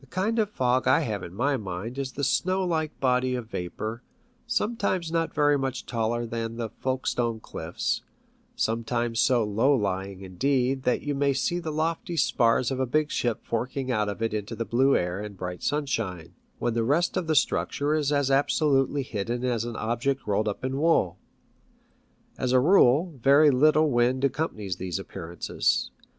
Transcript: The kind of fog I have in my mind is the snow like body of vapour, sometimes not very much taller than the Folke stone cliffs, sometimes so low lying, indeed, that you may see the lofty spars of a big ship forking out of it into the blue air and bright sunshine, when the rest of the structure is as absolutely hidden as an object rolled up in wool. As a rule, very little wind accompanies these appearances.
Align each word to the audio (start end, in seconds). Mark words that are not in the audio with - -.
The 0.00 0.06
kind 0.06 0.38
of 0.38 0.50
fog 0.50 0.86
I 0.86 1.00
have 1.00 1.22
in 1.22 1.32
my 1.34 1.56
mind 1.56 1.96
is 1.96 2.12
the 2.12 2.22
snow 2.22 2.62
like 2.66 3.00
body 3.00 3.34
of 3.34 3.46
vapour, 3.46 4.02
sometimes 4.46 5.10
not 5.10 5.32
very 5.32 5.56
much 5.56 5.86
taller 5.86 6.26
than 6.26 6.58
the 6.58 6.68
Folke 6.68 7.06
stone 7.06 7.40
cliffs, 7.40 8.02
sometimes 8.54 9.20
so 9.20 9.44
low 9.44 9.74
lying, 9.74 10.20
indeed, 10.20 10.82
that 10.82 11.00
you 11.00 11.14
may 11.14 11.32
see 11.32 11.60
the 11.60 11.70
lofty 11.70 12.14
spars 12.14 12.70
of 12.70 12.78
a 12.78 12.84
big 12.84 13.10
ship 13.10 13.42
forking 13.42 13.90
out 13.90 14.10
of 14.10 14.20
it 14.20 14.34
into 14.34 14.54
the 14.54 14.66
blue 14.66 14.94
air 14.94 15.18
and 15.18 15.38
bright 15.38 15.62
sunshine, 15.62 16.34
when 16.58 16.74
the 16.74 16.84
rest 16.84 17.16
of 17.16 17.26
the 17.26 17.34
structure 17.34 17.94
is 17.94 18.12
as 18.12 18.30
absolutely 18.30 19.02
hidden 19.02 19.44
as 19.46 19.64
an 19.64 19.76
object 19.76 20.26
rolled 20.26 20.46
up 20.46 20.62
in 20.62 20.76
wool. 20.76 21.16
As 22.36 22.52
a 22.52 22.60
rule, 22.60 23.18
very 23.22 23.50
little 23.50 23.90
wind 23.90 24.22
accompanies 24.24 24.76
these 24.76 24.98
appearances. 24.98 25.90